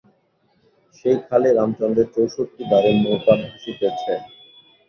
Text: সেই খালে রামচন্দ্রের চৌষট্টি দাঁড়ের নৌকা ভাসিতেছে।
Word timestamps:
সেই 0.95 1.17
খালে 1.27 1.49
রামচন্দ্রের 1.51 2.07
চৌষট্টি 2.15 2.63
দাঁড়ের 2.71 2.95
নৌকা 3.03 3.33
ভাসিতেছে। 3.41 4.13